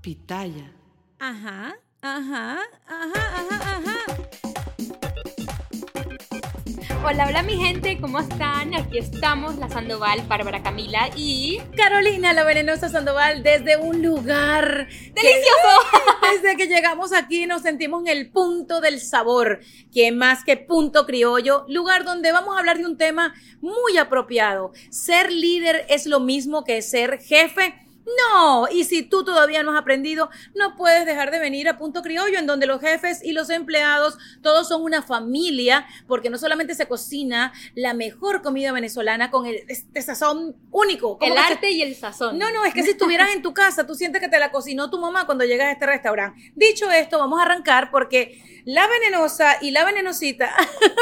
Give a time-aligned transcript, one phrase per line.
[0.00, 0.72] pitaya.
[1.18, 3.96] Ajá, ajá, ajá, ajá, ajá.
[7.02, 8.74] Hola, hola mi gente, ¿cómo están?
[8.74, 11.58] Aquí estamos, la Sandoval, Bárbara Camila y...
[11.76, 15.80] Carolina, la venenosa Sandoval, desde un lugar ¡Delicioso!
[16.22, 19.60] que- desde que llegamos aquí nos sentimos en el punto del sabor,
[19.92, 24.72] que más que punto criollo, lugar donde vamos a hablar de un tema muy apropiado.
[24.90, 27.74] ¿Ser líder es lo mismo que ser jefe?
[28.18, 32.02] No, y si tú todavía no has aprendido, no puedes dejar de venir a Punto
[32.02, 36.74] Criollo, en donde los jefes y los empleados todos son una familia, porque no solamente
[36.74, 41.18] se cocina la mejor comida venezolana con el, este sazón único.
[41.20, 42.38] El ¿Cómo que se- arte y el sazón.
[42.38, 44.90] no, no, es que si estuvieras en tu casa, tú sientes que te la cocinó
[44.90, 46.52] tu mamá cuando llegas a este restaurante.
[46.56, 50.54] Dicho esto, vamos a arrancar porque la venenosa y la venenosita,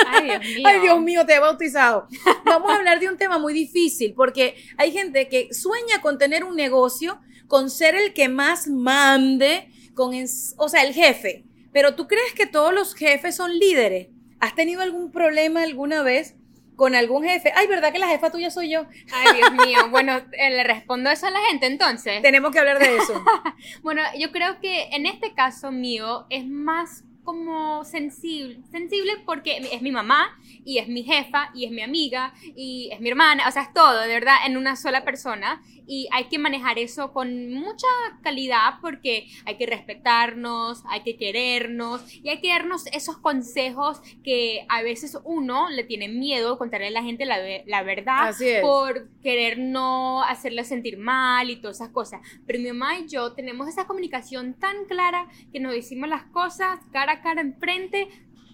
[0.07, 0.63] Ay, Dios mío.
[0.69, 2.09] ay Dios mío, te he bautizado.
[2.45, 6.45] Vamos a hablar de un tema muy difícil porque hay gente que sueña con tener
[6.45, 10.15] un negocio, con ser el que más mande, con,
[10.57, 11.45] o sea, el jefe.
[11.73, 14.09] Pero tú crees que todos los jefes son líderes?
[14.41, 16.37] ¿Has tenido algún problema alguna vez
[16.77, 17.53] con algún jefe?
[17.57, 18.87] Ay, ¿verdad que la jefa tuya soy yo?
[19.13, 19.79] Ay, Dios mío.
[19.91, 22.23] Bueno, eh, le respondo eso a la gente entonces.
[22.23, 23.23] Tenemos que hablar de eso.
[23.83, 29.83] Bueno, yo creo que en este caso mío es más como sensible, sensible porque es
[29.83, 30.35] mi mamá
[30.65, 33.75] y es mi jefa y es mi amiga y es mi hermana, o sea, es
[33.75, 37.87] todo, de verdad, en una sola persona y hay que manejar eso con mucha
[38.23, 44.67] calidad porque hay que respetarnos, hay que querernos y hay que darnos esos consejos que
[44.69, 49.59] a veces uno le tiene miedo contarle a la gente la, la verdad por querer
[49.59, 52.21] no hacerle sentir mal y todas esas cosas.
[52.47, 56.79] Pero mi mamá y yo tenemos esa comunicación tan clara que nos decimos las cosas
[56.93, 58.09] cara a cara enfrente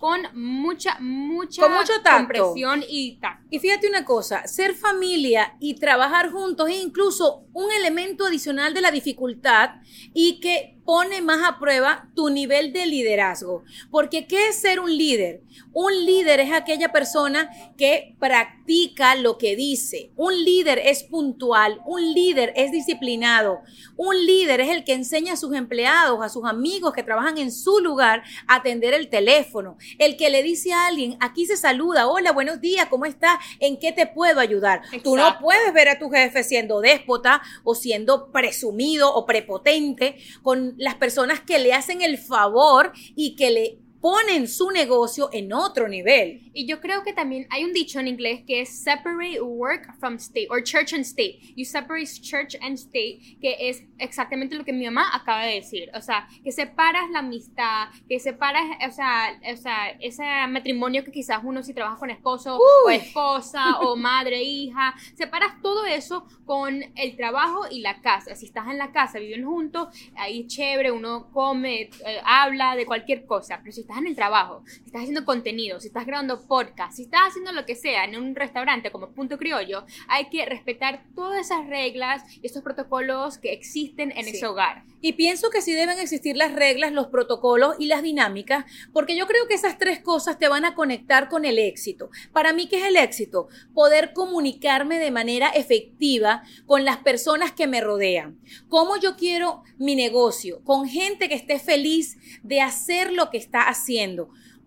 [0.05, 3.47] con mucha, mucha Con mucho compresión y tacto.
[3.49, 8.83] Y fíjate una cosa, ser familia y trabajar juntos es incluso un elemento adicional de
[8.83, 9.77] la dificultad
[10.13, 13.65] y que pone más a prueba tu nivel de liderazgo.
[13.91, 15.43] Porque ¿qué es ser un líder?
[15.73, 20.11] Un líder es aquella persona que practica lo que dice.
[20.17, 23.61] Un líder es puntual, un líder es disciplinado,
[23.97, 27.53] un líder es el que enseña a sus empleados, a sus amigos que trabajan en
[27.53, 32.09] su lugar a atender el teléfono, el que le dice a alguien, aquí se saluda,
[32.09, 33.39] hola, buenos días, ¿cómo estás?
[33.61, 34.83] ¿En qué te puedo ayudar?
[35.03, 40.74] Tú no puedes ver a tu jefe siendo déspota o siendo presumido o prepotente con
[40.77, 45.89] las personas que le hacen el favor y que le ponen su negocio en otro
[45.89, 46.51] nivel.
[46.53, 50.17] Y yo creo que también hay un dicho en inglés que es separate work from
[50.17, 51.41] state, or church and state.
[51.57, 55.91] You separate church and state, que es exactamente lo que mi mamá acaba de decir.
[55.95, 61.11] O sea, que separas la amistad, que separas, o sea, o sea ese matrimonio que
[61.11, 62.97] quizás uno si trabaja con esposo o Uy.
[62.97, 68.35] esposa o madre, hija, separas todo eso con el trabajo y la casa.
[68.35, 73.25] Si estás en la casa, viven juntos, ahí chévere, uno come, eh, habla de cualquier
[73.25, 76.95] cosa, pero si estás en el trabajo, si estás haciendo contenido, si estás grabando podcast,
[76.97, 81.05] si estás haciendo lo que sea en un restaurante como Punto Criollo, hay que respetar
[81.15, 84.31] todas esas reglas y esos protocolos que existen en Sí.
[84.37, 84.85] ese hogar.
[85.01, 89.27] Y pienso que sí deben existir las reglas, los protocolos y las dinámicas, porque yo
[89.27, 92.09] creo que esas tres cosas te van a conectar con el éxito.
[92.33, 93.49] Para mí, ¿qué es el éxito?
[93.75, 98.39] Poder comunicarme de manera efectiva con las personas que me rodean.
[98.69, 100.63] ¿Cómo yo quiero mi negocio?
[100.65, 103.84] Con gente que esté feliz de hacer lo que está haciendo.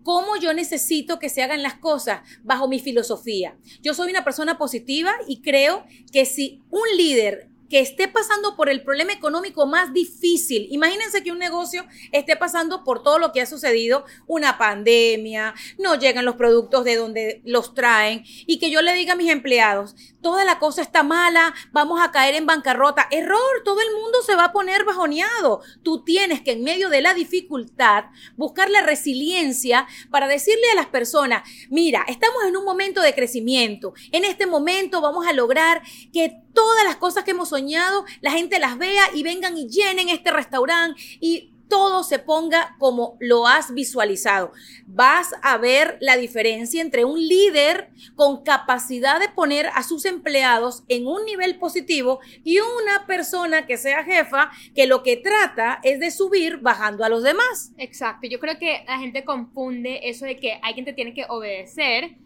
[0.02, 3.58] ¿Cómo yo necesito que se hagan las cosas bajo mi filosofía?
[3.82, 8.68] Yo soy una persona positiva y creo que si un líder que esté pasando por
[8.68, 10.66] el problema económico más difícil.
[10.70, 15.94] Imagínense que un negocio esté pasando por todo lo que ha sucedido, una pandemia, no
[15.94, 19.94] llegan los productos de donde los traen y que yo le diga a mis empleados,
[20.20, 23.06] toda la cosa está mala, vamos a caer en bancarrota.
[23.10, 25.60] Error, todo el mundo se va a poner bajoneado.
[25.82, 30.86] Tú tienes que en medio de la dificultad buscar la resiliencia para decirle a las
[30.86, 33.94] personas, mira, estamos en un momento de crecimiento.
[34.12, 38.58] En este momento vamos a lograr que todas las cosas que hemos soñado, la gente
[38.58, 43.72] las vea y vengan y llenen este restaurante y todo se ponga como lo has
[43.72, 44.52] visualizado.
[44.86, 50.82] Vas a ver la diferencia entre un líder con capacidad de poner a sus empleados
[50.88, 56.00] en un nivel positivo y una persona que sea jefa que lo que trata es
[56.00, 57.72] de subir bajando a los demás.
[57.76, 62.16] Exacto, yo creo que la gente confunde eso de que alguien te tiene que obedecer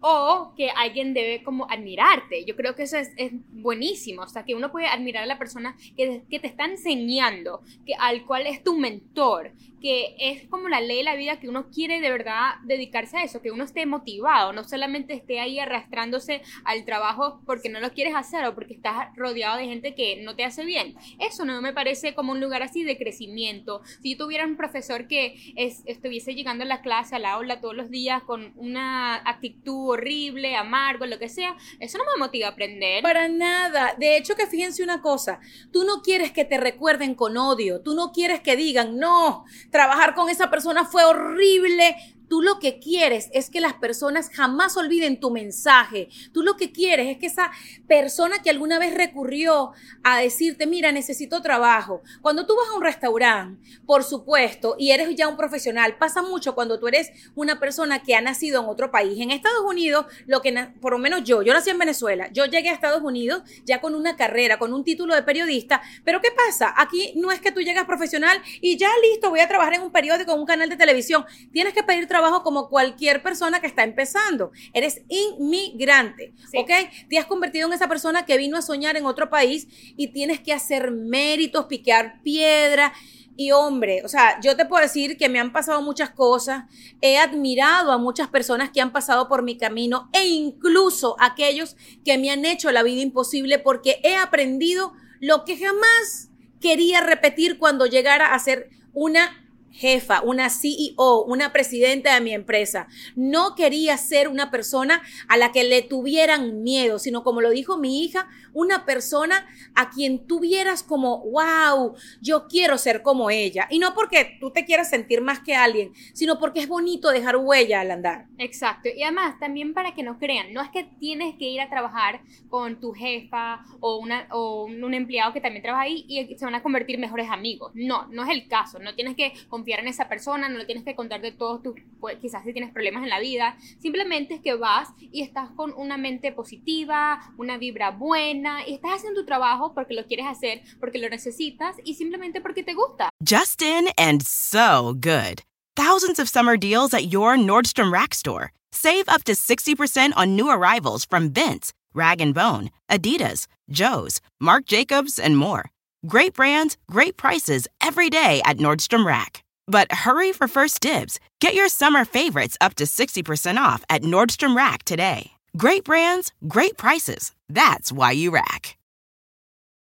[0.00, 2.44] o que alguien debe como admirarte.
[2.44, 5.38] Yo creo que eso es, es buenísimo, o sea, que uno puede admirar a la
[5.38, 10.68] persona que, que, te está enseñando, que, al cual es tu mentor, que es como
[10.68, 13.64] la ley de la vida que uno quiere de verdad dedicarse a eso, que uno
[13.64, 18.54] esté motivado, no solamente esté ahí arrastrándose al trabajo porque no lo quieres hacer o
[18.54, 20.94] porque estás rodeado de gente que no te hace bien.
[21.18, 23.82] Eso no me parece como un lugar así de crecimiento.
[24.02, 27.74] Si yo tuviera un profesor que estuviese llegando a la clase, a la aula todos
[27.74, 32.50] los días con una actitud horrible, amargo, lo que sea, eso no me motiva a
[32.50, 33.02] aprender.
[33.02, 33.94] Para nada.
[33.98, 35.40] De hecho, que fíjense una cosa,
[35.72, 40.14] tú no quieres que te recuerden con odio, tú no quieres que digan, no, trabajar
[40.14, 41.96] con esa persona fue horrible,
[42.30, 46.08] Tú lo que quieres es que las personas jamás olviden tu mensaje.
[46.32, 47.50] Tú lo que quieres es que esa
[47.88, 49.72] persona que alguna vez recurrió
[50.04, 52.02] a decirte, mira, necesito trabajo.
[52.22, 56.54] Cuando tú vas a un restaurante, por supuesto, y eres ya un profesional, pasa mucho
[56.54, 59.18] cuando tú eres una persona que ha nacido en otro país.
[59.18, 62.68] En Estados Unidos, lo que, por lo menos yo, yo nací en Venezuela, yo llegué
[62.68, 66.72] a Estados Unidos ya con una carrera, con un título de periodista, pero ¿qué pasa?
[66.76, 69.90] Aquí no es que tú llegas profesional y ya listo, voy a trabajar en un
[69.90, 71.24] periódico, en un canal de televisión.
[71.50, 74.52] Tienes que pedir trabajo trabajo como cualquier persona que está empezando.
[74.72, 76.70] Eres inmigrante, ¿ok?
[77.08, 80.40] Te has convertido en esa persona que vino a soñar en otro país y tienes
[80.40, 82.92] que hacer méritos, piquear piedra.
[83.36, 86.64] Y hombre, o sea, yo te puedo decir que me han pasado muchas cosas,
[87.00, 91.74] he admirado a muchas personas que han pasado por mi camino e incluso aquellos
[92.04, 96.28] que me han hecho la vida imposible porque he aprendido lo que jamás
[96.60, 102.88] quería repetir cuando llegara a ser una jefa, una CEO, una presidenta de mi empresa.
[103.16, 107.78] No quería ser una persona a la que le tuvieran miedo, sino como lo dijo
[107.78, 113.66] mi hija, una persona a quien tuvieras como, wow, yo quiero ser como ella.
[113.70, 117.36] Y no porque tú te quieras sentir más que alguien, sino porque es bonito dejar
[117.36, 118.26] huella al andar.
[118.38, 118.88] Exacto.
[118.94, 122.20] Y además, también para que no crean, no es que tienes que ir a trabajar
[122.48, 126.54] con tu jefa o, una, o un empleado que también trabaja ahí y se van
[126.54, 127.72] a convertir mejores amigos.
[127.74, 128.78] No, no es el caso.
[128.78, 131.74] No tienes que confiar en esa persona, no le tienes que contar de todos tus,
[132.00, 133.58] pues, quizás si tienes problemas en la vida.
[133.78, 138.92] Simplemente es que vas y estás con una mente positiva, una vibra buena y estás
[138.92, 143.10] haciendo tu trabajo porque lo quieres hacer, porque lo necesitas y simplemente porque te gusta.
[143.22, 145.42] Just in and so good.
[145.76, 148.52] Thousands of summer deals at your Nordstrom Rack store.
[148.72, 154.64] Save up to 60% on new arrivals from Vince, Rag & Bone, Adidas, Joe's, Marc
[154.64, 155.64] Jacobs, and more.
[156.06, 159.42] Great brands, great prices every day at Nordstrom Rack.
[159.70, 161.20] But hurry for first dibs.
[161.38, 165.30] Get your summer favorites up to 60% off at Nordstrom Rack today.
[165.56, 167.32] Great brands, great prices.
[167.48, 168.76] That's why you rack.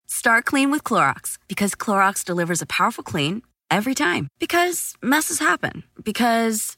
[0.07, 4.29] Start clean with Clorox because Clorox delivers a powerful clean every time.
[4.39, 5.83] Because messes happen.
[6.03, 6.77] Because.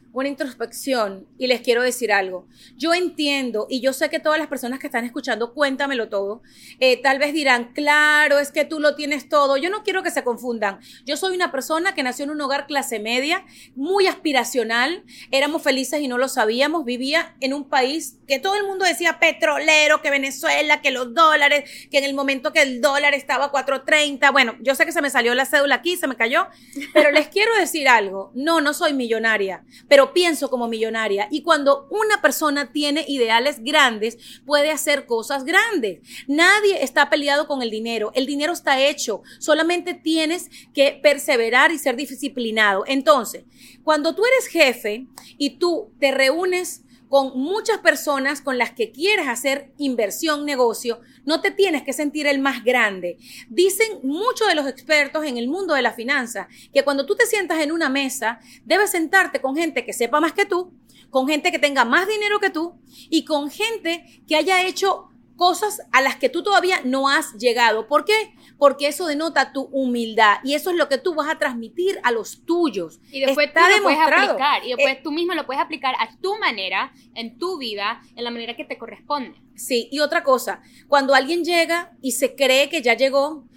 [0.13, 2.47] una introspección y les quiero decir algo.
[2.75, 6.41] Yo entiendo y yo sé que todas las personas que están escuchando, cuéntamelo todo,
[6.79, 9.57] eh, tal vez dirán, claro, es que tú lo tienes todo.
[9.57, 10.79] Yo no quiero que se confundan.
[11.05, 16.01] Yo soy una persona que nació en un hogar clase media, muy aspiracional, éramos felices
[16.01, 20.09] y no lo sabíamos, vivía en un país que todo el mundo decía petrolero, que
[20.09, 24.55] Venezuela, que los dólares, que en el momento que el dólar estaba a 4.30, bueno,
[24.61, 26.47] yo sé que se me salió la cédula aquí, se me cayó,
[26.93, 31.27] pero les quiero decir algo, no, no soy millonaria, pero pienso como millonaria.
[31.29, 35.99] Y cuando una persona tiene ideales grandes, puede hacer cosas grandes.
[36.27, 38.11] Nadie está peleado con el dinero.
[38.15, 39.21] El dinero está hecho.
[39.39, 42.83] Solamente tienes que perseverar y ser disciplinado.
[42.87, 43.45] Entonces,
[43.83, 49.27] cuando tú eres jefe y tú te reúnes con muchas personas con las que quieres
[49.27, 53.17] hacer inversión, negocio, no te tienes que sentir el más grande.
[53.49, 57.25] Dicen muchos de los expertos en el mundo de la finanza que cuando tú te
[57.25, 60.71] sientas en una mesa, debes sentarte con gente que sepa más que tú,
[61.09, 65.09] con gente que tenga más dinero que tú y con gente que haya hecho
[65.41, 67.87] cosas a las que tú todavía no has llegado.
[67.87, 68.13] ¿Por qué?
[68.59, 72.11] Porque eso denota tu humildad y eso es lo que tú vas a transmitir a
[72.11, 72.99] los tuyos.
[73.11, 75.95] Y después Está tú lo puedes aplicar y después eh, tú mismo lo puedes aplicar
[75.97, 79.33] a tu manera, en tu vida, en la manera que te corresponde.
[79.55, 83.47] Sí, y otra cosa, cuando alguien llega y se cree que ya llegó,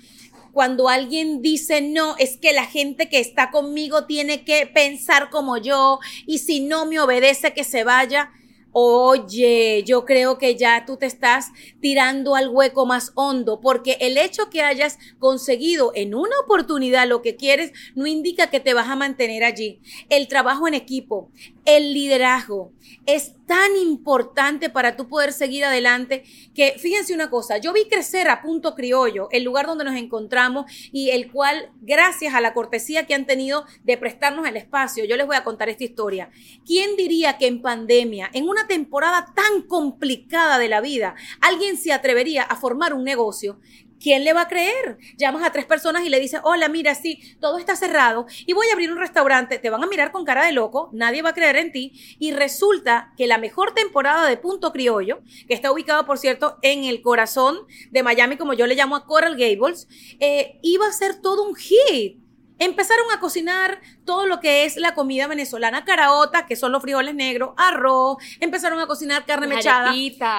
[0.53, 5.59] cuando alguien dice no, es que la gente que está conmigo tiene que pensar como
[5.59, 8.31] yo y si no me obedece que se vaya
[8.77, 14.19] Oye, yo creo que ya tú te estás tirando al hueco más hondo, porque el
[14.19, 18.89] hecho que hayas conseguido en una oportunidad lo que quieres no indica que te vas
[18.89, 19.81] a mantener allí.
[20.09, 21.31] El trabajo en equipo,
[21.65, 22.73] el liderazgo
[23.07, 28.29] es tan importante para tú poder seguir adelante que fíjense una cosa, yo vi crecer
[28.29, 33.07] a Punto Criollo, el lugar donde nos encontramos y el cual, gracias a la cortesía
[33.07, 36.31] que han tenido de prestarnos el espacio, yo les voy a contar esta historia.
[36.67, 41.93] ¿Quién diría que en pandemia, en una temporada tan complicada de la vida, alguien se
[41.93, 43.59] atrevería a formar un negocio
[44.05, 44.99] ¿quién le va a creer?
[45.17, 48.67] Llamas a tres personas y le dices, hola, mira, sí, todo está cerrado y voy
[48.69, 51.35] a abrir un restaurante, te van a mirar con cara de loco, nadie va a
[51.35, 56.05] creer en ti y resulta que la mejor temporada de Punto Criollo, que está ubicado,
[56.05, 59.89] por cierto, en el corazón de Miami, como yo le llamo a Coral Gables,
[60.21, 62.24] eh, iba a ser todo un hit.
[62.59, 67.15] Empezaron a cocinar todo lo que es la comida venezolana, caraota, que son los frijoles
[67.15, 69.93] negros, arroz, empezaron a cocinar carne mechada,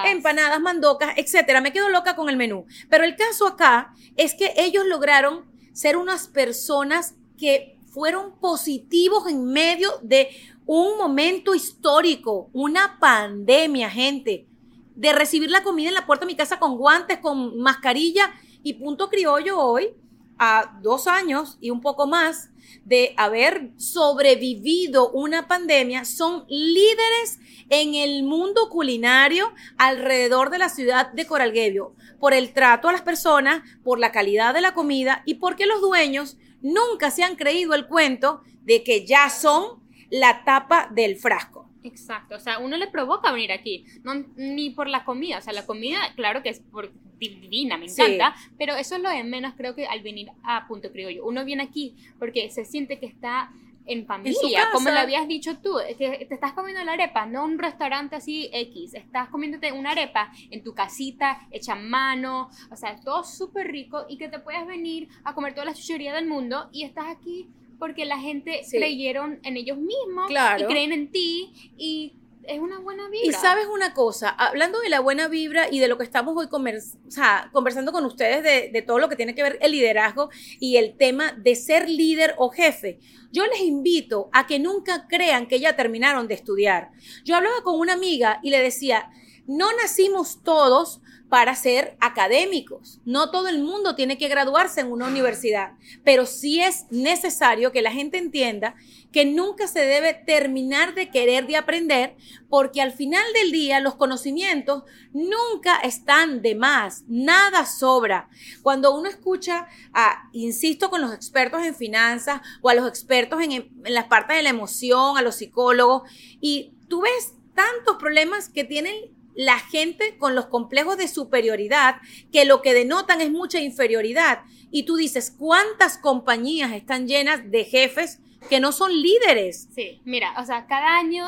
[0.05, 1.60] empanadas, mandocas, etcétera.
[1.60, 2.65] Me quedo loca con el menú.
[2.89, 9.45] Pero el caso acá es que ellos lograron ser unas personas que fueron positivos en
[9.45, 10.29] medio de
[10.65, 14.48] un momento histórico, una pandemia, gente,
[14.95, 18.74] de recibir la comida en la puerta de mi casa con guantes, con mascarilla y
[18.74, 19.93] punto criollo hoy
[20.37, 22.49] a dos años y un poco más
[22.83, 27.39] de haber sobrevivido una pandemia, son líderes
[27.69, 33.01] en el mundo culinario alrededor de la ciudad de Coralguevio, por el trato a las
[33.01, 37.73] personas, por la calidad de la comida y porque los dueños nunca se han creído
[37.73, 41.54] el cuento de que ya son la tapa del frasco.
[41.85, 45.53] Exacto, o sea, uno le provoca venir aquí, no, ni por la comida, o sea,
[45.53, 49.53] la comida, claro que es por divina, me encanta, pero eso es lo de menos
[49.55, 51.25] creo que al venir a Punto Criollo.
[51.25, 53.51] Uno viene aquí porque se siente que está
[53.85, 57.59] en familia, como lo habías dicho tú, que te estás comiendo la arepa, no un
[57.59, 62.99] restaurante así X, estás comiéndote una arepa en tu casita, hecha a mano, o sea,
[62.99, 66.67] todo súper rico y que te puedes venir a comer toda la chuchería del mundo
[66.71, 67.47] y estás aquí
[67.79, 72.13] porque la gente creyeron en ellos mismos y creen en ti y
[72.48, 73.27] es una buena vibra.
[73.27, 76.48] Y sabes una cosa, hablando de la buena vibra y de lo que estamos hoy
[76.48, 80.29] conversando con ustedes de, de, todo lo que tiene que ver el liderazgo
[80.60, 83.00] y el tema de ser líder o jefe,
[83.32, 86.91] yo les invito a que nunca crean que ya terminaron de estudiar.
[87.24, 89.10] Yo hablaba con una amiga y le decía,
[89.48, 93.01] no nacimos todos para ser académicos.
[93.03, 97.82] No todo el mundo tiene que graduarse en una universidad, pero sí es necesario que
[97.82, 98.75] la gente entienda
[99.12, 102.15] que nunca se debe terminar de querer de aprender,
[102.50, 108.29] porque al final del día los conocimientos nunca están de más, nada sobra.
[108.62, 113.51] Cuando uno escucha a, insisto, con los expertos en finanzas o a los expertos en,
[113.51, 116.03] en las partes de la emoción, a los psicólogos,
[116.41, 121.97] y tú ves tantos problemas que tienen la gente con los complejos de superioridad
[122.31, 124.43] que lo que denotan es mucha inferioridad.
[124.71, 129.69] Y tú dices, ¿cuántas compañías están llenas de jefes que no son líderes?
[129.73, 131.25] Sí, mira, o sea, cada año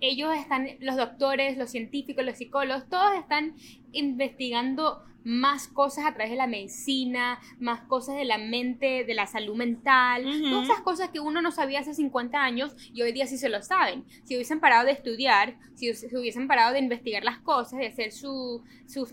[0.00, 3.54] ellos están, los doctores, los científicos, los psicólogos, todos están
[3.92, 9.26] investigando más cosas a través de la medicina, más cosas de la mente, de la
[9.26, 13.26] salud mental, todas esas cosas que uno no sabía hace 50 años y hoy día
[13.26, 14.04] sí se lo saben.
[14.22, 18.62] Si hubiesen parado de estudiar, si hubiesen parado de investigar las cosas, de hacer sus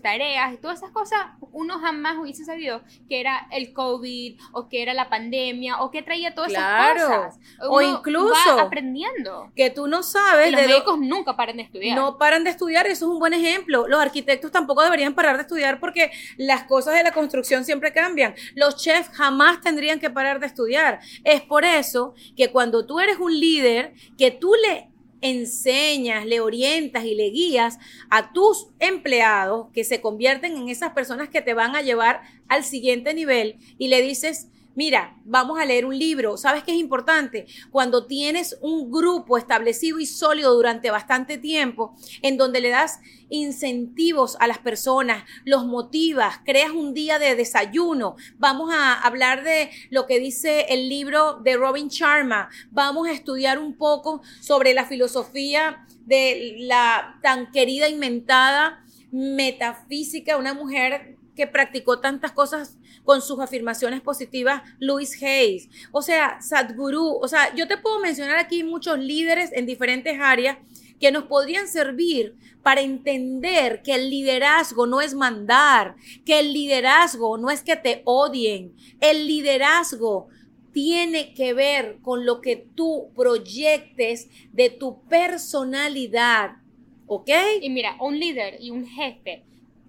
[0.00, 1.18] tareas y todas esas cosas,
[1.50, 6.02] uno jamás hubiese sabido que era el COVID o que era la pandemia o que
[6.02, 7.40] traía todas esas cosas.
[7.68, 9.50] o incluso aprendiendo.
[9.56, 10.52] Que tú no sabes.
[10.52, 11.96] los médicos nunca paran de estudiar.
[11.96, 13.88] No paran de estudiar, eso es un buen ejemplo.
[13.88, 16.03] Los arquitectos tampoco deberían parar de estudiar porque
[16.36, 18.34] las cosas de la construcción siempre cambian.
[18.54, 21.00] Los chefs jamás tendrían que parar de estudiar.
[21.24, 24.88] Es por eso que cuando tú eres un líder, que tú le
[25.20, 27.78] enseñas, le orientas y le guías
[28.10, 32.62] a tus empleados que se convierten en esas personas que te van a llevar al
[32.62, 36.36] siguiente nivel y le dices, Mira, vamos a leer un libro.
[36.36, 37.46] ¿Sabes qué es importante?
[37.70, 44.36] Cuando tienes un grupo establecido y sólido durante bastante tiempo, en donde le das incentivos
[44.40, 48.16] a las personas, los motivas, creas un día de desayuno.
[48.36, 52.48] Vamos a hablar de lo que dice el libro de Robin Sharma.
[52.70, 60.54] Vamos a estudiar un poco sobre la filosofía de la tan querida inventada metafísica, una
[60.54, 67.28] mujer que practicó tantas cosas con sus afirmaciones positivas, Louis Hayes, o sea, Sadhguru, o
[67.28, 70.58] sea, yo te puedo mencionar aquí muchos líderes en diferentes áreas
[71.00, 77.36] que nos podrían servir para entender que el liderazgo no es mandar, que el liderazgo
[77.36, 80.28] no es que te odien, el liderazgo
[80.72, 86.64] tiene que ver con lo que tú proyectes de tu personalidad
[87.06, 87.28] ¿Ok?
[87.60, 89.44] Y mira, un líder y un jefe,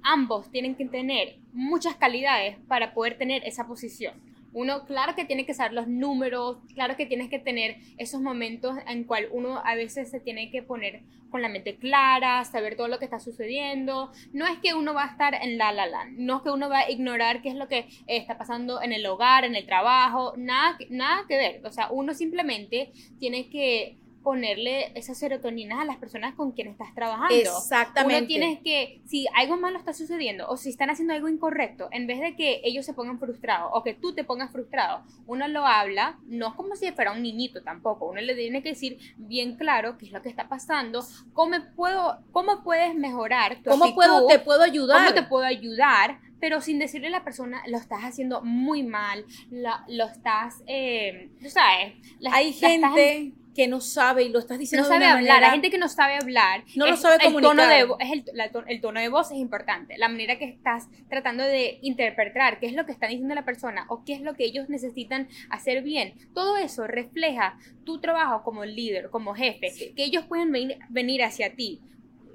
[0.05, 4.13] ambos tienen que tener muchas calidades para poder tener esa posición.
[4.53, 8.77] Uno, claro que tiene que saber los números, claro que tienes que tener esos momentos
[8.88, 12.88] en cual uno a veces se tiene que poner con la mente clara, saber todo
[12.88, 14.12] lo que está sucediendo.
[14.31, 16.69] No es que uno va a estar en la la la, no es que uno
[16.69, 20.35] va a ignorar qué es lo que está pasando en el hogar, en el trabajo,
[20.38, 21.62] nada, nada que ver.
[21.65, 26.96] O sea, uno simplemente tiene que ponerle esas serotoninas a las personas con quienes estás
[26.96, 27.36] trabajando.
[27.36, 28.17] Exactamente.
[28.17, 32.08] Uno tienes que, si algo malo está sucediendo o si están haciendo algo incorrecto, en
[32.08, 35.67] vez de que ellos se pongan frustrados o que tú te pongas frustrado, uno lo
[35.67, 39.58] habla, no es como si fuera un niñito tampoco, uno le tiene que decir bien
[39.58, 44.25] claro qué es lo que está pasando, cómo puedo, cómo puedes mejorar tu ¿Cómo puedo,
[44.25, 45.05] te puedo ayudar?
[45.05, 46.20] ¿Cómo te puedo ayudar?
[46.38, 51.50] pero sin decirle a la persona, lo estás haciendo muy mal, lo estás, eh, tú
[51.50, 51.96] sabes.
[52.32, 55.77] Hay gente que no sabe y lo estás diciendo no sabe hablar la gente que
[55.77, 58.24] no sabe hablar no lo sabe comunicar el tono de, es el,
[58.67, 62.74] el, tono de voz es importante la manera que estás tratando de interpretar qué es
[62.74, 66.13] lo que está diciendo la persona o qué es lo que ellos necesitan hacer bien
[66.33, 71.55] todo eso refleja tu trabajo como líder como jefe que ellos pueden venir, venir hacia
[71.55, 71.81] ti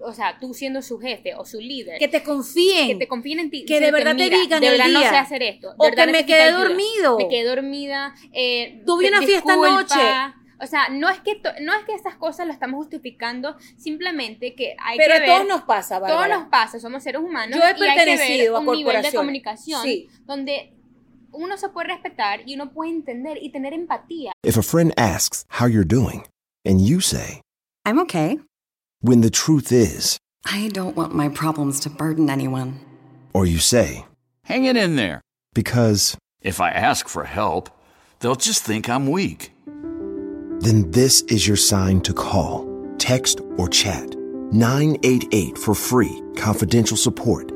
[0.03, 1.99] o sea, tú siendo su jefe o su líder.
[1.99, 2.89] Que te confíen.
[2.89, 3.65] Que te confíen en ti.
[3.65, 4.61] Que de verdad te digan.
[4.61, 5.75] De verdad no sé hacer esto.
[5.77, 7.19] o que me quedé dormido.
[7.19, 8.15] Me quedé dormida.
[8.33, 10.40] Eh, Tuve una fiesta anoche.
[10.61, 14.77] O sea, no es que no es que estas cosas lo estamos justificando, simplemente que
[14.79, 15.23] hay Pero que ver.
[15.23, 16.27] Pero a todos nos pasa, Bárbara.
[16.27, 17.59] Todos nos pasa, somos seres humanos.
[17.59, 20.09] Yo he pertenecido a un nivel de comunicación sí.
[20.25, 20.75] donde
[21.33, 24.33] uno se puede respetar y uno puede entender y tener empatía.
[24.45, 26.27] If a friend asks how you're doing
[26.65, 27.43] and you say,
[27.87, 28.39] I'm okay.
[29.01, 32.81] When the truth is, I don't want my problems to burden anyone.
[33.33, 34.05] Or you say,
[34.51, 35.21] Hang it in there.
[35.55, 37.71] Because if I ask for help,
[38.19, 39.53] they'll just think I'm weak.
[40.61, 44.15] Then this is your sign to call, text, or chat
[44.53, 47.51] 988 for free, confidential support.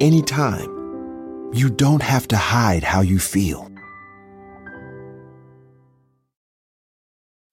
[0.00, 0.68] Anytime.
[1.54, 3.70] You don't have to hide how you feel.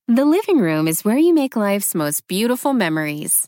[0.08, 3.48] The living room is where you make life's most beautiful memories.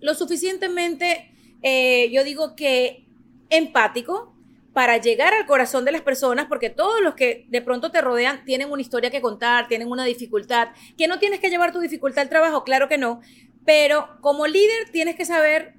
[0.00, 1.32] lo suficientemente,
[1.62, 3.06] eh, yo digo que
[3.50, 4.34] empático
[4.72, 8.44] para llegar al corazón de las personas, porque todos los que de pronto te rodean
[8.44, 12.22] tienen una historia que contar, tienen una dificultad, que no tienes que llevar tu dificultad
[12.22, 13.20] al trabajo, claro que no,
[13.64, 15.74] pero como líder tienes que saber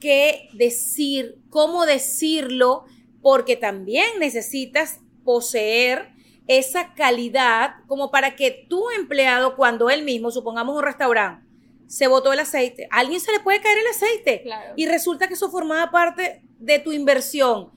[0.00, 2.84] qué decir, cómo decirlo,
[3.22, 6.10] porque también necesitas poseer
[6.48, 11.46] esa calidad como para que tu empleado, cuando él mismo, supongamos un restaurante,
[11.92, 12.88] se botó el aceite.
[12.90, 14.44] A alguien se le puede caer el aceite.
[14.76, 17.70] Y resulta que eso formaba parte de tu inversión.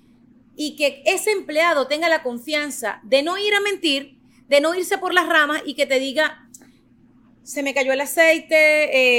[0.56, 4.98] Y que ese empleado tenga la confianza de no ir a mentir, de no irse
[4.98, 6.48] por las ramas y que te diga,
[7.44, 8.56] se me cayó el aceite,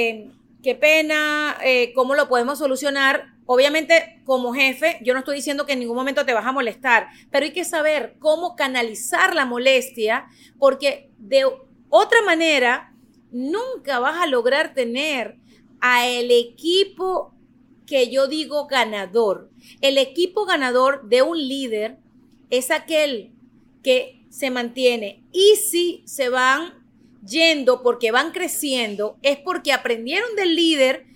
[0.08, 0.30] eh,
[0.62, 3.34] qué pena, eh, cómo lo podemos solucionar.
[3.44, 7.08] Obviamente, como jefe, yo no estoy diciendo que en ningún momento te vas a molestar,
[7.30, 10.24] pero hay que saber cómo canalizar la molestia,
[10.58, 11.44] porque de
[11.90, 12.95] otra manera
[13.30, 15.36] nunca vas a lograr tener
[15.80, 17.34] a el equipo
[17.86, 19.50] que yo digo ganador.
[19.80, 21.98] El equipo ganador de un líder
[22.50, 23.32] es aquel
[23.82, 26.74] que se mantiene y si se van
[27.26, 31.06] yendo porque van creciendo es porque aprendieron del líder,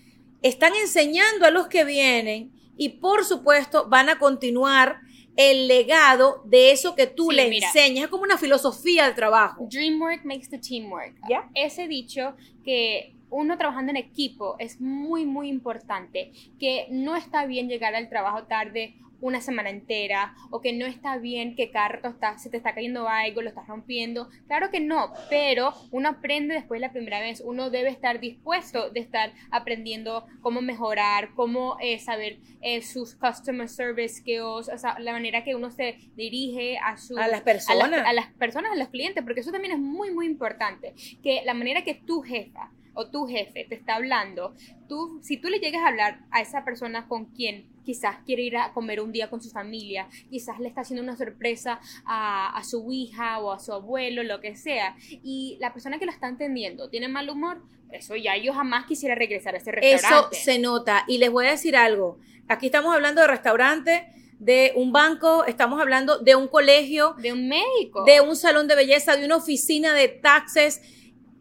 [0.42, 5.00] están enseñando a los que vienen y por supuesto van a continuar
[5.40, 8.04] el legado de eso que tú le enseñas.
[8.04, 9.66] Es como una filosofía de trabajo.
[9.70, 11.14] Dreamwork makes the teamwork.
[11.54, 16.32] Ese dicho que uno trabajando en equipo es muy, muy importante.
[16.58, 21.18] Que no está bien llegar al trabajo tarde una semana entera o que no está
[21.18, 24.28] bien que cada rato está, se te está cayendo algo, lo estás rompiendo.
[24.46, 27.40] Claro que no, pero uno aprende después la primera vez.
[27.40, 33.68] Uno debe estar dispuesto de estar aprendiendo cómo mejorar, cómo eh, saber eh, sus customer
[33.68, 38.06] service skills, o sea, la manera que uno se dirige a, su, a las personas.
[38.06, 40.94] A, las personas, a los clientes, porque eso también es muy, muy importante.
[41.22, 44.54] Que la manera que tu jefa o tu jefe te está hablando,
[44.88, 48.56] tú, si tú le llegas a hablar a esa persona con quien quizás quiere ir
[48.56, 52.64] a comer un día con su familia, quizás le está haciendo una sorpresa a, a
[52.64, 56.28] su hija o a su abuelo, lo que sea, y la persona que lo está
[56.28, 60.36] entendiendo tiene mal humor, eso ya yo jamás quisiera regresar a ese restaurante.
[60.36, 61.04] Eso se nota.
[61.08, 62.18] Y les voy a decir algo.
[62.48, 64.06] Aquí estamos hablando de restaurante,
[64.38, 68.74] de un banco, estamos hablando de un colegio, de un médico, de un salón de
[68.74, 70.80] belleza, de una oficina de taxes.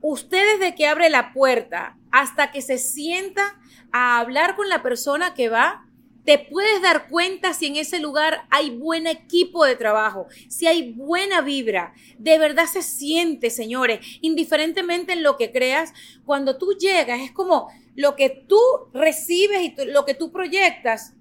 [0.02, 3.60] Ustedes de que abre la puerta hasta que se sienta
[3.92, 5.86] a hablar con la persona que va,
[6.26, 10.94] te puedes dar cuenta si en ese lugar hay buen equipo de trabajo, si hay
[10.94, 11.94] buena vibra.
[12.18, 15.94] De verdad se siente, señores, indiferentemente en lo que creas,
[16.26, 18.60] cuando tú llegas es como lo que tú
[18.94, 21.14] recibes y lo que tú proyectas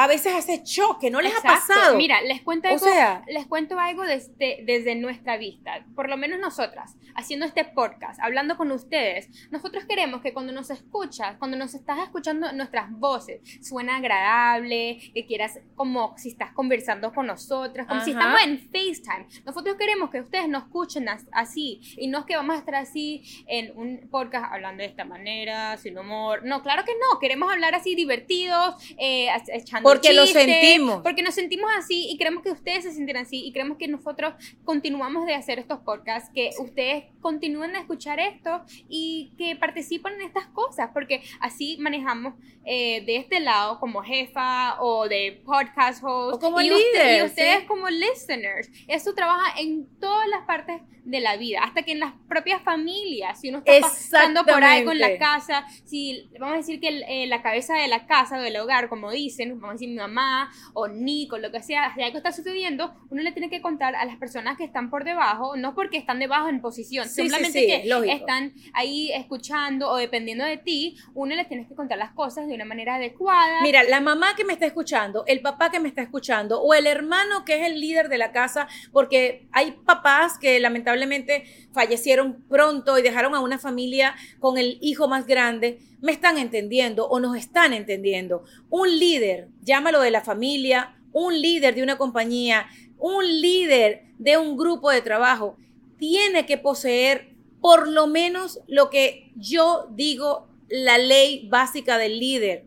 [0.00, 1.94] a veces hace choque, ¿no les ha pasado?
[1.98, 2.86] Mira, les cuento algo,
[3.28, 8.56] les cuento algo desde, desde nuestra vista, por lo menos nosotras, haciendo este podcast, hablando
[8.56, 13.96] con ustedes, nosotros queremos que cuando nos escuchas, cuando nos estás escuchando nuestras voces, suena
[13.96, 19.26] agradable, que quieras como si estás conversando con nosotros, como si estamos en FaceTime.
[19.44, 23.44] Nosotros queremos que ustedes nos escuchen así y no es que vamos a estar así
[23.46, 26.40] en un podcast hablando de esta manera, sin humor.
[26.42, 31.02] No, claro que no, queremos hablar así divertidos, eh, echando porque lo sentimos.
[31.02, 34.34] Porque nos sentimos así y queremos que ustedes se sientan así y queremos que nosotros
[34.64, 40.22] continuamos de hacer estos podcasts, que ustedes continúen a escuchar esto y que participen en
[40.22, 46.36] estas cosas, porque así manejamos eh, de este lado como jefa o de podcast host.
[46.36, 48.70] O como y, líder, y ustedes como listeners.
[48.88, 53.40] Eso trabaja en todas las partes de la vida, hasta que en las propias familias,
[53.40, 57.26] si uno está pasando por algo en la casa, si vamos a decir que eh,
[57.26, 60.50] la cabeza de la casa o del hogar, como dicen, vamos a decir mi mamá
[60.74, 64.04] o Nico, lo que sea, si algo está sucediendo, uno le tiene que contar a
[64.04, 68.52] las personas que están por debajo, no porque están debajo en posición, simplemente que están
[68.74, 72.64] ahí escuchando o dependiendo de ti, uno le tienes que contar las cosas de una
[72.64, 73.62] manera adecuada.
[73.62, 76.86] Mira, la mamá que me está escuchando, el papá que me está escuchando o el
[76.86, 82.98] hermano que es el líder de la casa, porque hay papás que lamentablemente fallecieron pronto
[82.98, 87.36] y dejaron a una familia con el hijo más grande, me están entendiendo o nos
[87.36, 88.44] están entendiendo.
[88.68, 92.66] Un líder, llámalo de la familia, un líder de una compañía,
[92.98, 95.56] un líder de un grupo de trabajo,
[95.98, 102.64] tiene que poseer por lo menos lo que yo digo la ley básica del líder.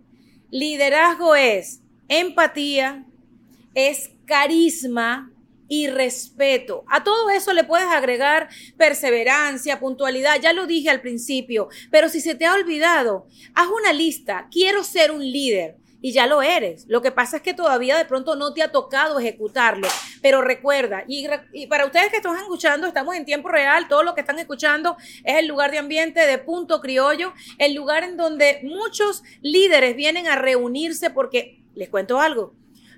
[0.51, 3.05] Liderazgo es empatía,
[3.73, 5.32] es carisma
[5.67, 6.83] y respeto.
[6.89, 12.21] A todo eso le puedes agregar perseverancia, puntualidad, ya lo dije al principio, pero si
[12.21, 15.77] se te ha olvidado, haz una lista, quiero ser un líder.
[16.05, 16.83] Y ya lo eres.
[16.89, 19.87] Lo que pasa es que todavía de pronto no te ha tocado ejecutarlo.
[20.21, 21.25] Pero recuerda, y,
[21.67, 25.37] para ustedes que están escuchando, estamos en tiempo real, todo lo que están escuchando es
[25.37, 30.35] el lugar de ambiente de Punto Criollo, el lugar en donde muchos líderes vienen a
[30.35, 32.53] reunirse porque, les cuento algo,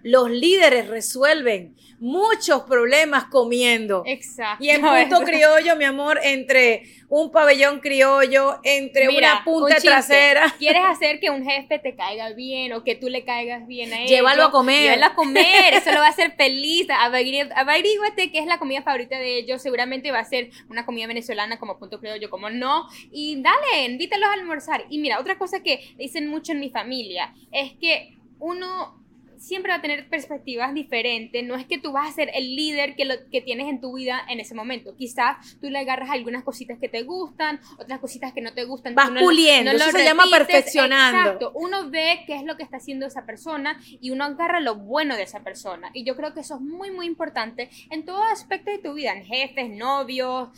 [0.06, 4.04] los líderes resuelven muchos problemas comiendo.
[4.06, 4.64] Exacto.
[4.64, 10.54] Y en punto criollo, mi amor, entre un pabellón criollo, entre una punta trasera.
[10.60, 14.04] ¿Quieres hacer que un jefe te caiga bien o que tú le caigas bien a
[14.04, 14.08] él?
[14.08, 14.84] Llévalo a comer.
[14.84, 16.88] Llévalo a comer, eso lo va a hacer feliz.
[16.92, 19.64] Averíguate qué es la comida favorita de ellos.
[19.64, 22.88] Seguramente va a ser una comida venezolana como punto criollo, como no.
[23.12, 24.86] Y dale, invítalos a almorzar.
[24.92, 29.04] Y mira, otra cosa que dicen mucho en mi familia es que uno
[29.38, 31.44] siempre va a tener perspectivas diferentes.
[31.44, 33.96] No es que tú vas a ser el líder que, lo, que tienes en tu
[33.96, 34.96] vida en ese momento.
[34.96, 38.96] Quizás tú le agarras algunas cositas que te gustan, otras cositas que no te gustan.
[38.96, 41.20] Vas puliendo, eso se llama perfeccionando.
[41.20, 44.76] Exacto, uno ve qué es lo que está haciendo esa persona y uno agarra lo
[44.76, 45.92] bueno de esa persona.
[45.94, 49.14] Y yo creo que eso es muy, muy importante en todo aspecto de tu vida,
[49.14, 50.50] en jefes, novios,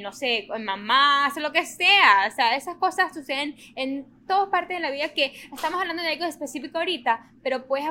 [0.00, 2.28] no sé, en mamás, lo que sea.
[2.30, 6.10] O sea, esas cosas suceden en todas partes de la vida que estamos hablando de
[6.10, 7.86] algo específico ahorita, pero puedes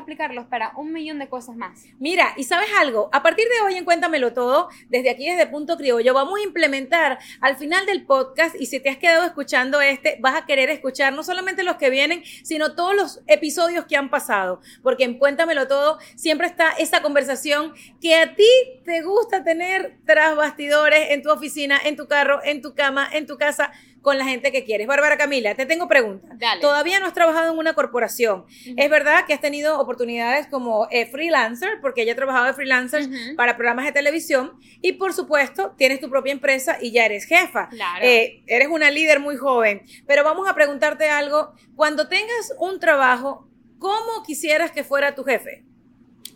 [0.46, 1.84] para un millón de cosas más.
[1.98, 5.76] Mira, y sabes algo, a partir de hoy en Cuéntamelo Todo, desde aquí, desde Punto
[5.76, 10.18] Criollo, vamos a implementar al final del podcast, y si te has quedado escuchando este,
[10.20, 14.10] vas a querer escuchar no solamente los que vienen, sino todos los episodios que han
[14.10, 18.48] pasado, porque en Cuéntamelo Todo siempre está esa conversación que a ti
[18.84, 23.26] te gusta tener tras bastidores, en tu oficina, en tu carro, en tu cama, en
[23.26, 24.86] tu casa con la gente que quieres.
[24.86, 26.30] Bárbara Camila, te tengo preguntas.
[26.60, 28.44] Todavía no has trabajado en una corporación.
[28.76, 33.08] Es verdad que has tenido oportunidades como eh, freelancer, porque ella ha trabajado de freelancer
[33.36, 34.52] para programas de televisión.
[34.80, 37.68] Y por supuesto, tienes tu propia empresa y ya eres jefa.
[38.02, 39.82] Eh, eres una líder muy joven.
[40.06, 41.52] Pero vamos a preguntarte algo.
[41.74, 45.64] Cuando tengas un trabajo, ¿cómo quisieras que fuera tu jefe?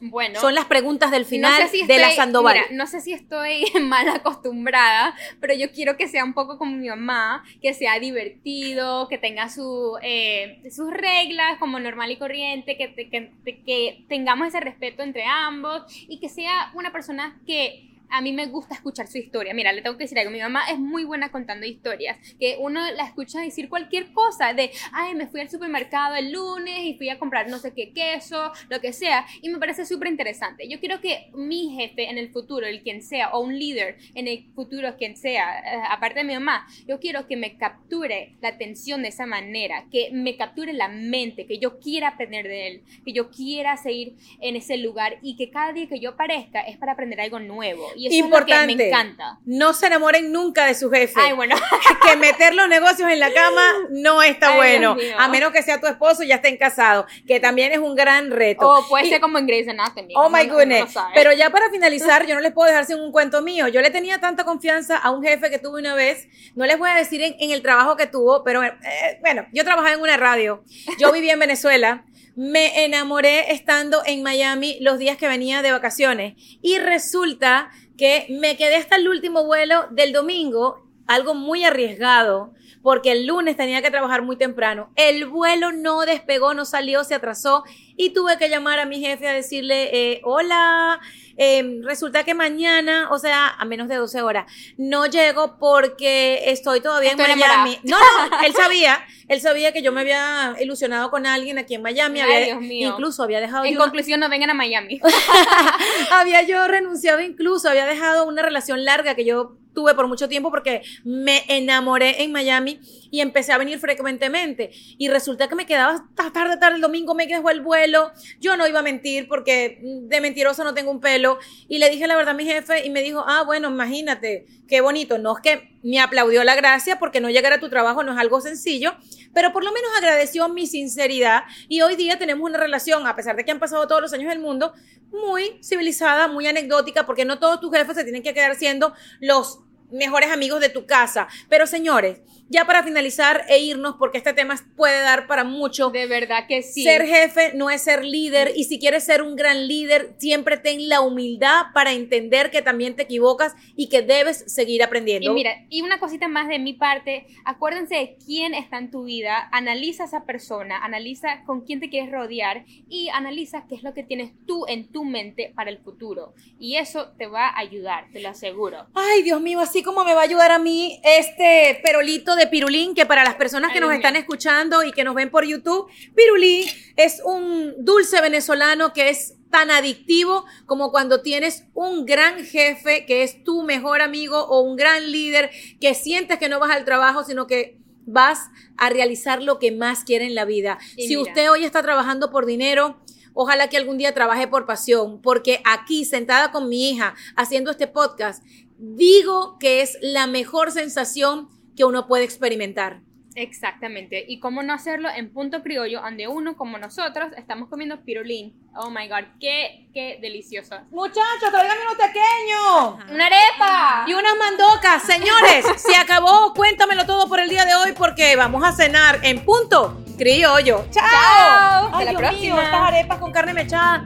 [0.05, 0.41] Bueno.
[0.41, 2.55] Son las preguntas del final no sé si de la estoy- Sandoval.
[2.57, 6.77] mira, no sé si estoy mal acostumbrada, pero yo quiero que sea un poco como
[6.77, 12.77] mi mamá, que sea divertido, que tenga su, eh, sus reglas como normal y corriente,
[12.77, 13.31] que, te- que,
[13.65, 18.47] que tengamos ese respeto entre ambos y que sea una persona que a mí me
[18.47, 19.55] gusta escuchar su historia.
[19.55, 20.31] Mira, le tengo que decir algo.
[20.31, 22.19] Mi mamá es muy buena contando historias.
[22.39, 24.53] Que uno la escucha decir cualquier cosa.
[24.53, 27.93] De, ay, me fui al supermercado el lunes y fui a comprar no sé qué
[27.93, 29.27] queso, lo que sea.
[29.41, 30.69] Y me parece súper interesante.
[30.69, 34.29] Yo quiero que mi jefe en el futuro, el quien sea, o un líder en
[34.29, 38.49] el futuro, quien sea, eh, aparte de mi mamá, yo quiero que me capture la
[38.49, 39.87] atención de esa manera.
[39.91, 41.47] Que me capture la mente.
[41.47, 42.83] Que yo quiera aprender de él.
[43.07, 45.19] Que yo quiera seguir en ese lugar.
[45.23, 47.87] Y que cada día que yo aparezca es para aprender algo nuevo.
[47.97, 48.55] Y eso Importante.
[48.55, 49.39] es lo que me encanta.
[49.45, 51.15] No se enamoren nunca de su jefe.
[51.21, 51.57] Ay, bueno.
[52.07, 55.81] que meter los negocios en la cama no está Ay, bueno, a menos que sea
[55.81, 58.69] tu esposo y ya estén casados, que también es un gran reto.
[58.69, 60.15] O puede Y- ser como en Grey's Anatomy.
[60.17, 60.95] Oh my no- uno no goodness.
[61.15, 63.69] Pero ya para finalizar, yo no les puedo dejar sin un cuento mío.
[63.69, 66.29] Yo le tenía tanta confianza a un jefe que tuve una vez.
[66.55, 68.73] No les voy a decir en, en el trabajo que tuvo, pero eh,
[69.21, 70.65] bueno, yo trabajaba en una radio.
[70.99, 72.05] Yo vivía en Venezuela.
[72.35, 76.33] Me enamoré estando en Miami los días que venía de vacaciones.
[76.63, 82.53] Y resulta que me quedé hasta el último vuelo del domingo, algo muy arriesgado,
[82.83, 84.93] porque el lunes tenía que trabajar muy temprano.
[84.97, 87.65] El vuelo no despegó, no salió, se atrasó
[87.97, 91.01] y tuve que llamar a mi jefe a decirle, eh, hola,
[91.37, 96.81] eh, resulta que mañana, o sea, a menos de 12 horas, no llego porque estoy
[96.81, 97.79] todavía Estoy en Miami.
[97.85, 98.29] enamorada.
[98.31, 101.83] No, no, él sabía, él sabía que yo me había ilusionado con alguien aquí en
[101.83, 102.89] Miami, Ay, había- Dios mío.
[102.91, 105.01] incluso había dejado En yo una- conclusión, no vengan a Miami.
[106.11, 110.51] había yo renunciado incluso, había dejado una relación larga que yo tuve por mucho tiempo
[110.51, 112.81] porque me enamoré en Miami
[113.11, 114.71] y empecé a venir frecuentemente.
[114.99, 118.13] Y resulta que me quedaba hasta tarde, tarde el domingo, me quedó el vuelo.
[118.41, 121.39] Yo no iba a mentir porque de mentirosa no tengo un pelo.
[121.69, 124.81] Y le dije la verdad a mi jefe y me dijo, ah, bueno, imagínate, qué
[124.81, 125.19] bonito.
[125.19, 128.19] No es que me aplaudió la gracia porque no llegar a tu trabajo no es
[128.19, 128.95] algo sencillo,
[129.35, 131.43] pero por lo menos agradeció mi sinceridad.
[131.69, 134.29] Y hoy día tenemos una relación, a pesar de que han pasado todos los años
[134.29, 134.73] del mundo,
[135.13, 139.61] muy civilizada, muy anecdótica, porque no todos tus jefes se tienen que quedar siendo los
[139.91, 141.29] mejores amigos de tu casa.
[141.49, 142.21] Pero señores,
[142.53, 145.91] ya para finalizar e irnos, porque este tema puede dar para mucho.
[145.91, 146.85] De verdad que sí.
[146.85, 150.89] Ser jefe no es ser líder y si quieres ser un gran líder, siempre ten
[150.89, 155.31] la humildad para entender que también te equivocas y que debes seguir aprendiendo.
[155.31, 159.05] Y mira, y una cosita más de mi parte, acuérdense de quién está en tu
[159.05, 163.83] vida, analiza a esa persona, analiza con quién te quieres rodear y analiza qué es
[163.83, 166.35] lo que tienes tú en tu mente para el futuro.
[166.59, 168.87] Y eso te va a ayudar, te lo aseguro.
[168.95, 172.95] Ay, Dios mío, así como me va a ayudar a mí este perolito de pirulín,
[172.95, 176.67] que para las personas que nos están escuchando y que nos ven por YouTube, pirulín
[176.97, 183.23] es un dulce venezolano que es tan adictivo como cuando tienes un gran jefe que
[183.23, 185.51] es tu mejor amigo o un gran líder
[185.81, 190.05] que sientes que no vas al trabajo, sino que vas a realizar lo que más
[190.05, 190.79] quiere en la vida.
[190.97, 191.31] Y si mira.
[191.31, 192.99] usted hoy está trabajando por dinero,
[193.35, 197.87] Ojalá que algún día trabaje por pasión, porque aquí sentada con mi hija haciendo este
[197.87, 198.45] podcast,
[198.79, 203.01] digo que es la mejor sensación que uno puede experimentar.
[203.35, 204.23] Exactamente.
[204.29, 208.55] Y cómo no hacerlo en punto criollo, donde uno como nosotros estamos comiendo pirulín.
[208.77, 210.77] Oh my god, qué, qué delicioso.
[210.91, 213.11] Muchachos, tráigame unos pequeños.
[213.15, 214.05] ¡Una arepa!
[214.07, 215.03] Y unas mandocas.
[215.05, 216.53] Señores, se acabó.
[216.55, 220.85] Cuéntamelo todo por el día de hoy porque vamos a cenar en punto criollo.
[220.91, 221.03] ¡Chao!
[221.03, 221.87] Chao.
[221.87, 222.43] Hasta Ay, la Dios próxima.
[222.55, 224.03] mío, estas arepas con carne mechada.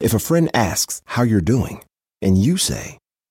[0.00, 1.80] If a friend asks how you're doing,
[2.22, 2.98] and you say,